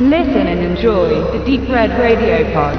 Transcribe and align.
Listen 0.00 0.46
and 0.46 0.60
enjoy 0.60 1.08
the 1.32 1.44
Deep 1.44 1.68
Red 1.68 1.90
Radio 1.98 2.44
Pod. 2.52 2.78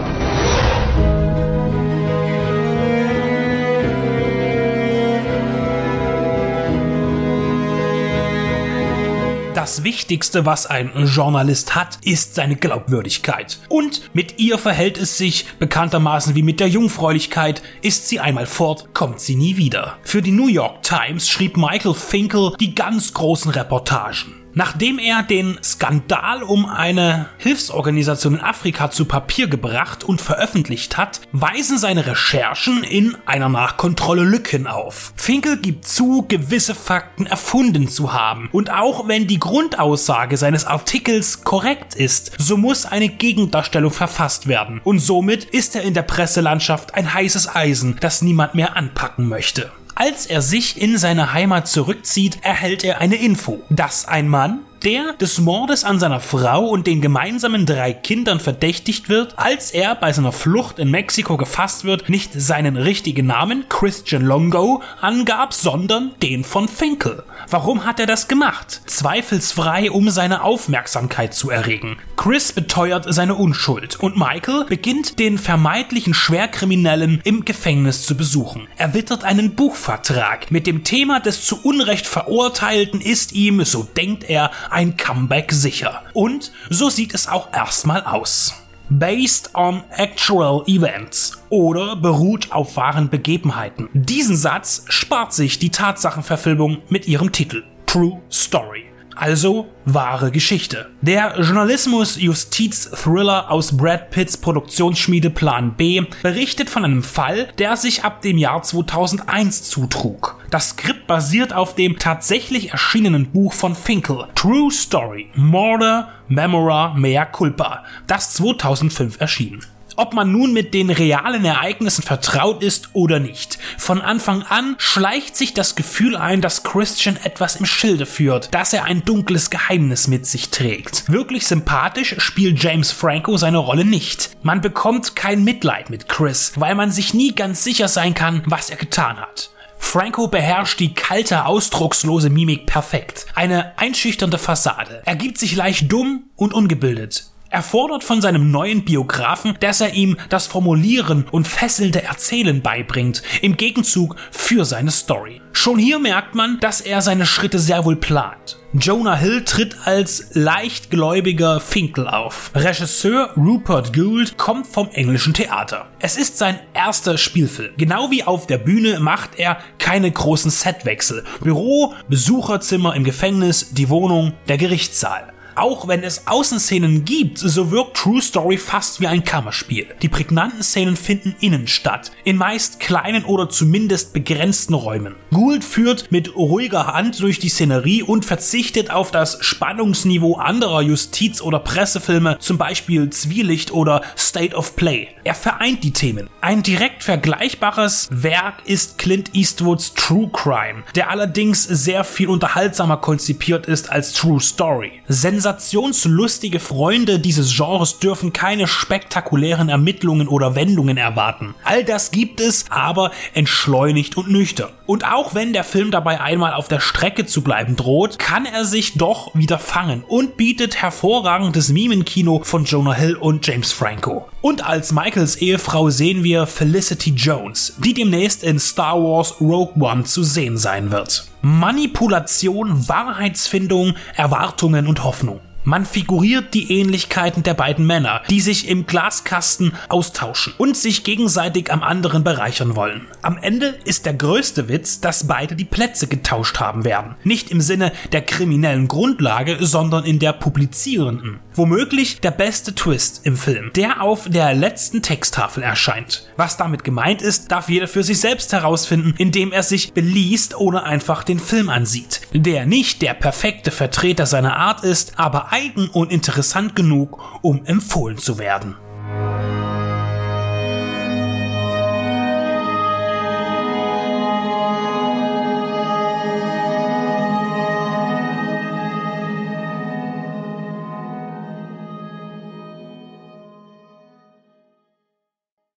Das 9.53 9.83
Wichtigste, 9.83 10.45
was 10.45 10.65
ein 10.65 10.91
Journalist 11.07 11.75
hat, 11.75 11.97
ist 12.05 12.35
seine 12.35 12.55
Glaubwürdigkeit. 12.55 13.59
Und 13.67 14.09
mit 14.13 14.39
ihr 14.39 14.57
verhält 14.57 14.97
es 14.97 15.17
sich 15.17 15.45
bekanntermaßen 15.59 16.35
wie 16.35 16.43
mit 16.43 16.61
der 16.61 16.69
Jungfräulichkeit. 16.69 17.61
Ist 17.81 18.07
sie 18.07 18.21
einmal 18.21 18.45
fort, 18.45 18.93
kommt 18.93 19.19
sie 19.19 19.35
nie 19.35 19.57
wieder. 19.57 19.97
Für 20.03 20.21
die 20.21 20.31
New 20.31 20.47
York 20.47 20.83
Times 20.83 21.27
schrieb 21.27 21.57
Michael 21.57 21.95
Finkel 21.95 22.53
die 22.61 22.73
ganz 22.75 23.13
großen 23.13 23.51
Reportagen. 23.51 24.35
Nachdem 24.59 24.99
er 24.99 25.23
den 25.23 25.57
Skandal 25.63 26.43
um 26.43 26.65
eine 26.65 27.29
Hilfsorganisation 27.37 28.33
in 28.33 28.41
Afrika 28.41 28.91
zu 28.91 29.05
Papier 29.05 29.47
gebracht 29.47 30.03
und 30.03 30.19
veröffentlicht 30.19 30.97
hat, 30.97 31.21
weisen 31.31 31.77
seine 31.77 32.05
Recherchen 32.05 32.83
in 32.83 33.15
einer 33.25 33.47
Nachkontrolle 33.47 34.25
Lücken 34.25 34.67
auf. 34.67 35.13
Finkel 35.15 35.55
gibt 35.55 35.87
zu, 35.87 36.25
gewisse 36.27 36.75
Fakten 36.75 37.25
erfunden 37.25 37.87
zu 37.87 38.11
haben. 38.11 38.49
Und 38.51 38.69
auch 38.69 39.07
wenn 39.07 39.27
die 39.27 39.39
Grundaussage 39.39 40.35
seines 40.35 40.65
Artikels 40.65 41.45
korrekt 41.45 41.95
ist, 41.95 42.33
so 42.37 42.57
muss 42.57 42.85
eine 42.85 43.07
Gegendarstellung 43.07 43.91
verfasst 43.91 44.47
werden. 44.47 44.81
Und 44.83 44.99
somit 44.99 45.45
ist 45.45 45.77
er 45.77 45.83
in 45.83 45.93
der 45.93 46.01
Presselandschaft 46.01 46.95
ein 46.95 47.13
heißes 47.13 47.55
Eisen, 47.55 47.95
das 48.01 48.21
niemand 48.21 48.55
mehr 48.55 48.75
anpacken 48.75 49.29
möchte. 49.29 49.71
Als 50.01 50.25
er 50.25 50.41
sich 50.41 50.81
in 50.81 50.97
seine 50.97 51.33
Heimat 51.33 51.67
zurückzieht, 51.67 52.37
erhält 52.41 52.85
er 52.85 53.01
eine 53.01 53.17
Info, 53.17 53.59
dass 53.69 54.07
ein 54.07 54.29
Mann, 54.29 54.61
der 54.83 55.13
des 55.13 55.39
Mordes 55.39 55.83
an 55.83 55.99
seiner 55.99 56.19
Frau 56.19 56.65
und 56.65 56.87
den 56.87 57.01
gemeinsamen 57.01 57.65
drei 57.65 57.93
Kindern 57.93 58.39
verdächtigt 58.39 59.09
wird, 59.09 59.33
als 59.37 59.71
er 59.71 59.95
bei 59.95 60.13
seiner 60.13 60.31
Flucht 60.31 60.79
in 60.79 60.89
Mexiko 60.91 61.37
gefasst 61.37 61.83
wird, 61.83 62.09
nicht 62.09 62.31
seinen 62.33 62.77
richtigen 62.77 63.27
Namen 63.27 63.65
Christian 63.69 64.23
Longo 64.23 64.81
angab, 65.01 65.53
sondern 65.53 66.11
den 66.21 66.43
von 66.43 66.67
Finkel. 66.67 67.23
Warum 67.49 67.85
hat 67.85 67.99
er 67.99 68.05
das 68.05 68.27
gemacht? 68.27 68.81
Zweifelsfrei, 68.85 69.91
um 69.91 70.09
seine 70.09 70.43
Aufmerksamkeit 70.43 71.33
zu 71.33 71.49
erregen. 71.49 71.97
Chris 72.15 72.51
beteuert 72.53 73.05
seine 73.13 73.35
Unschuld 73.35 73.99
und 73.99 74.17
Michael 74.17 74.65
beginnt 74.65 75.19
den 75.19 75.37
vermeintlichen 75.37 76.13
Schwerkriminellen 76.13 77.21
im 77.23 77.45
Gefängnis 77.45 78.03
zu 78.05 78.15
besuchen. 78.15 78.67
Er 78.77 78.93
wittert 78.93 79.23
einen 79.23 79.55
Buchvertrag 79.55 80.51
mit 80.51 80.67
dem 80.67 80.83
Thema 80.83 81.19
des 81.19 81.45
zu 81.45 81.61
Unrecht 81.63 82.07
Verurteilten 82.07 83.01
ist 83.01 83.33
ihm, 83.33 83.63
so 83.63 83.83
denkt 83.83 84.23
er, 84.29 84.51
ein 84.71 84.97
Comeback 84.97 85.51
sicher. 85.51 86.03
Und 86.13 86.51
so 86.69 86.89
sieht 86.89 87.13
es 87.13 87.27
auch 87.27 87.53
erstmal 87.53 88.03
aus. 88.03 88.53
Based 88.89 89.53
on 89.53 89.83
actual 89.91 90.63
events 90.65 91.37
oder 91.49 91.95
beruht 91.95 92.51
auf 92.51 92.75
wahren 92.75 93.09
Begebenheiten. 93.09 93.87
Diesen 93.93 94.35
Satz 94.35 94.83
spart 94.87 95.33
sich 95.33 95.59
die 95.59 95.69
Tatsachenverfilmung 95.69 96.79
mit 96.89 97.07
ihrem 97.07 97.31
Titel 97.31 97.63
True 97.85 98.19
Story 98.31 98.88
also 99.15 99.67
wahre 99.85 100.31
Geschichte. 100.31 100.89
Der 101.01 101.39
Journalismus-Justiz-Thriller 101.39 103.51
aus 103.51 103.75
Brad 103.75 104.11
Pitts 104.11 104.37
Produktionsschmiede 104.37 105.29
Plan 105.29 105.75
B 105.75 106.01
berichtet 106.21 106.69
von 106.69 106.85
einem 106.85 107.03
Fall, 107.03 107.49
der 107.57 107.75
sich 107.77 108.03
ab 108.03 108.21
dem 108.21 108.37
Jahr 108.37 108.61
2001 108.61 109.63
zutrug. 109.63 110.37
Das 110.49 110.69
Skript 110.69 111.07
basiert 111.07 111.53
auf 111.53 111.75
dem 111.75 111.99
tatsächlich 111.99 112.71
erschienenen 112.71 113.31
Buch 113.31 113.53
von 113.53 113.75
Finkel, 113.75 114.27
True 114.35 114.71
Story, 114.71 115.29
Murder, 115.35 116.09
Memora, 116.27 116.93
Mea 116.95 117.25
Culpa, 117.25 117.83
das 118.07 118.33
2005 118.33 119.19
erschien 119.19 119.59
ob 119.99 120.13
man 120.13 120.31
nun 120.31 120.53
mit 120.53 120.73
den 120.73 120.89
realen 120.89 121.43
Ereignissen 121.43 122.03
vertraut 122.03 122.63
ist 122.63 122.89
oder 122.93 123.19
nicht. 123.19 123.59
Von 123.77 124.01
Anfang 124.01 124.43
an 124.43 124.75
schleicht 124.77 125.35
sich 125.35 125.53
das 125.53 125.75
Gefühl 125.75 126.15
ein, 126.15 126.39
dass 126.41 126.63
Christian 126.63 127.17
etwas 127.21 127.57
im 127.57 127.65
Schilde 127.65 128.05
führt, 128.05 128.53
dass 128.53 128.71
er 128.71 128.85
ein 128.85 129.03
dunkles 129.03 129.49
Geheimnis 129.49 130.07
mit 130.07 130.25
sich 130.25 130.49
trägt. 130.49 131.11
Wirklich 131.11 131.45
sympathisch 131.45 132.15
spielt 132.19 132.63
James 132.63 132.91
Franco 132.91 133.35
seine 133.35 133.57
Rolle 133.57 133.83
nicht. 133.83 134.31
Man 134.41 134.61
bekommt 134.61 135.17
kein 135.17 135.43
Mitleid 135.43 135.89
mit 135.89 136.07
Chris, 136.07 136.53
weil 136.55 136.75
man 136.75 136.91
sich 136.91 137.13
nie 137.13 137.35
ganz 137.35 137.63
sicher 137.63 137.89
sein 137.89 138.13
kann, 138.13 138.43
was 138.45 138.69
er 138.69 138.77
getan 138.77 139.17
hat. 139.17 139.49
Franco 139.79 140.27
beherrscht 140.27 140.79
die 140.79 140.93
kalte, 140.93 141.45
ausdruckslose 141.45 142.29
Mimik 142.29 142.67
perfekt. 142.67 143.25
Eine 143.33 143.77
einschüchternde 143.77 144.37
Fassade. 144.37 145.01
Er 145.05 145.15
gibt 145.15 145.37
sich 145.37 145.55
leicht 145.55 145.91
dumm 145.91 146.25
und 146.35 146.53
ungebildet. 146.53 147.25
Er 147.51 147.63
fordert 147.63 148.03
von 148.03 148.21
seinem 148.21 148.51
neuen 148.51 148.85
Biografen, 148.85 149.57
dass 149.59 149.81
er 149.81 149.95
ihm 149.95 150.17
das 150.29 150.45
Formulieren 150.45 151.25
und 151.31 151.47
fesselnde 151.47 152.03
Erzählen 152.03 152.61
beibringt, 152.61 153.23
im 153.41 153.57
Gegenzug 153.57 154.15
für 154.29 154.65
seine 154.65 154.91
Story. 154.91 155.41
Schon 155.51 155.79
hier 155.79 155.97
merkt 155.97 156.35
man, 156.35 156.59
dass 156.59 156.79
er 156.79 157.01
seine 157.01 157.25
Schritte 157.25 157.57
sehr 157.57 157.85
wohl 157.85 157.95
plant. 157.95 158.59
Jonah 158.73 159.15
Hill 159.15 159.45
tritt 159.45 159.75
als 159.85 160.27
leichtgläubiger 160.33 161.59
Finkel 161.59 162.07
auf. 162.07 162.51
Regisseur 162.53 163.31
Rupert 163.35 163.93
Gould 163.93 164.37
kommt 164.37 164.67
vom 164.67 164.87
englischen 164.91 165.33
Theater. 165.33 165.87
Es 165.99 166.17
ist 166.17 166.37
sein 166.37 166.59
erster 166.75 167.17
Spielfilm. 167.17 167.73
Genau 167.77 168.11
wie 168.11 168.23
auf 168.23 168.45
der 168.45 168.59
Bühne 168.59 168.99
macht 168.99 169.39
er 169.39 169.57
keine 169.79 170.11
großen 170.11 170.51
Setwechsel. 170.51 171.23
Büro, 171.41 171.95
Besucherzimmer 172.09 172.95
im 172.95 173.03
Gefängnis, 173.03 173.73
die 173.73 173.89
Wohnung, 173.89 174.33
der 174.47 174.59
Gerichtssaal. 174.59 175.33
Auch 175.59 175.89
wenn 175.89 176.03
es 176.03 176.25
Außenszenen 176.25 177.03
gibt, 177.03 177.37
so 177.37 177.69
wirkt 177.69 177.97
True 177.97 178.21
Story 178.21 178.57
fast 178.57 179.01
wie 179.01 179.07
ein 179.07 179.25
Kammerspiel. 179.25 179.87
Die 180.01 180.07
prägnanten 180.07 180.63
Szenen 180.63 180.95
finden 180.95 181.35
innen 181.41 181.67
statt, 181.67 182.13
in 182.23 182.37
meist 182.37 182.79
kleinen 182.79 183.25
oder 183.25 183.49
zumindest 183.49 184.13
begrenzten 184.13 184.73
Räumen. 184.73 185.17
Gould 185.31 185.65
führt 185.65 186.13
mit 186.13 186.33
ruhiger 186.33 186.87
Hand 186.87 187.19
durch 187.19 187.39
die 187.39 187.49
Szenerie 187.49 188.03
und 188.03 188.23
verzichtet 188.23 188.89
auf 188.89 189.11
das 189.11 189.37
Spannungsniveau 189.41 190.37
anderer 190.37 190.81
Justiz- 190.81 191.41
oder 191.41 191.59
Pressefilme, 191.59 192.39
zum 192.39 192.57
Beispiel 192.57 193.09
Zwielicht 193.09 193.73
oder 193.73 194.01
State 194.17 194.55
of 194.55 194.77
Play. 194.77 195.09
Er 195.25 195.35
vereint 195.35 195.83
die 195.83 195.91
Themen. 195.91 196.29
Ein 196.39 196.63
direkt 196.63 197.03
vergleichbares 197.03 198.07
Werk 198.11 198.61
ist 198.63 198.97
Clint 198.97 199.35
Eastwoods 199.35 199.93
True 199.93 200.29
Crime, 200.31 200.83
der 200.95 201.09
allerdings 201.09 201.63
sehr 201.63 202.05
viel 202.05 202.29
unterhaltsamer 202.29 202.95
konzipiert 202.95 203.65
ist 203.65 203.91
als 203.91 204.13
True 204.13 204.39
Story. 204.39 205.01
Sensation 205.09 205.48
sensationslustige 205.49 206.59
Freunde 206.59 207.17
dieses 207.17 207.55
Genres 207.55 207.97
dürfen 207.97 208.33
keine 208.33 208.67
spektakulären 208.67 209.67
Ermittlungen 209.67 210.27
oder 210.27 210.53
Wendungen 210.53 210.97
erwarten. 210.97 211.55
All 211.63 211.83
das 211.83 212.11
gibt 212.11 212.39
es, 212.39 212.65
aber 212.69 213.11
entschleunigt 213.33 214.15
und 214.15 214.29
nüchtern. 214.29 214.69
Und 214.85 215.05
auch 215.05 215.33
wenn 215.33 215.53
der 215.53 215.63
Film 215.63 215.89
dabei 215.91 216.21
einmal 216.21 216.53
auf 216.53 216.67
der 216.67 216.79
Strecke 216.79 217.25
zu 217.25 217.41
bleiben 217.41 217.75
droht, 217.75 218.19
kann 218.19 218.45
er 218.45 218.65
sich 218.65 218.93
doch 218.93 219.33
wieder 219.33 219.57
fangen 219.57 220.03
und 220.07 220.37
bietet 220.37 220.81
hervorragendes 220.81 221.69
Mimenkino 221.69 222.41
von 222.43 222.65
Jonah 222.65 222.93
Hill 222.93 223.15
und 223.15 223.45
James 223.45 223.71
Franco. 223.71 224.27
Und 224.41 224.65
als 224.65 224.93
Michaels 224.93 225.35
Ehefrau 225.37 225.89
sehen 225.89 226.23
wir 226.23 226.47
Felicity 226.47 227.11
Jones, 227.11 227.73
die 227.77 227.93
demnächst 227.93 228.43
in 228.43 228.57
Star 228.57 228.95
Wars 228.95 229.41
Rogue 229.41 229.73
One 229.79 230.05
zu 230.05 230.23
sehen 230.23 230.57
sein 230.57 230.91
wird. 230.91 231.25
Manipulation, 231.41 232.87
Wahrheitsfindung, 232.87 233.95
Erwartungen 234.15 234.87
und 234.87 235.03
Hoffnung. 235.03 235.41
Man 235.63 235.85
figuriert 235.85 236.53
die 236.53 236.79
Ähnlichkeiten 236.79 237.43
der 237.43 237.53
beiden 237.53 237.85
Männer, 237.85 238.21
die 238.29 238.39
sich 238.39 238.69
im 238.69 238.85
Glaskasten 238.85 239.73
austauschen 239.89 240.53
und 240.57 240.77
sich 240.77 241.03
gegenseitig 241.03 241.71
am 241.71 241.83
anderen 241.83 242.23
bereichern 242.23 242.75
wollen. 242.75 243.07
Am 243.21 243.37
Ende 243.37 243.77
ist 243.83 244.05
der 244.05 244.13
größte 244.13 244.69
Witz, 244.69 245.01
dass 245.01 245.27
beide 245.27 245.55
die 245.55 245.65
Plätze 245.65 246.07
getauscht 246.07 246.59
haben 246.59 246.85
werden. 246.85 247.15
Nicht 247.23 247.51
im 247.51 247.59
Sinne 247.59 247.91
der 248.13 248.21
kriminellen 248.21 248.87
Grundlage, 248.87 249.57
sondern 249.59 250.05
in 250.05 250.19
der 250.19 250.33
publizierenden. 250.33 251.39
Womöglich 251.53 252.21
der 252.21 252.31
beste 252.31 252.73
Twist 252.73 253.25
im 253.25 253.35
Film, 253.35 253.71
der 253.75 254.01
auf 254.01 254.29
der 254.29 254.53
letzten 254.53 255.01
Texttafel 255.01 255.61
erscheint. 255.61 256.29
Was 256.37 256.55
damit 256.55 256.85
gemeint 256.85 257.21
ist, 257.21 257.51
darf 257.51 257.67
jeder 257.67 257.89
für 257.89 258.03
sich 258.03 258.21
selbst 258.21 258.53
herausfinden, 258.53 259.13
indem 259.17 259.51
er 259.51 259.63
sich 259.63 259.91
beliest 259.91 260.55
oder 260.55 260.85
einfach 260.85 261.23
den 261.23 261.39
Film 261.39 261.69
ansieht. 261.69 262.21
Der 262.33 262.65
nicht 262.65 263.01
der 263.01 263.13
perfekte 263.13 263.71
Vertreter 263.71 264.25
seiner 264.25 264.55
Art 264.55 264.85
ist, 264.85 265.19
aber 265.19 265.48
eigen 265.51 265.89
und 265.89 266.11
interessant 266.11 266.75
genug, 266.75 267.19
um 267.41 267.65
empfohlen 267.65 268.17
zu 268.17 268.37
werden. 268.37 268.75